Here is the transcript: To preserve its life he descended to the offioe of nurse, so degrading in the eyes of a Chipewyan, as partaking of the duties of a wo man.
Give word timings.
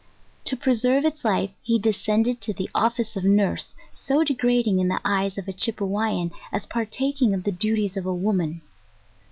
To 0.45 0.57
preserve 0.57 1.05
its 1.05 1.23
life 1.23 1.51
he 1.61 1.77
descended 1.77 2.41
to 2.41 2.53
the 2.53 2.67
offioe 2.73 3.15
of 3.17 3.23
nurse, 3.23 3.75
so 3.91 4.23
degrading 4.23 4.79
in 4.79 4.87
the 4.87 4.99
eyes 5.05 5.37
of 5.37 5.47
a 5.47 5.53
Chipewyan, 5.53 6.31
as 6.51 6.65
partaking 6.65 7.35
of 7.35 7.43
the 7.43 7.51
duties 7.51 7.95
of 7.95 8.07
a 8.07 8.15
wo 8.15 8.31
man. 8.33 8.61